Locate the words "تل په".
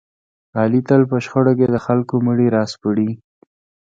0.87-1.17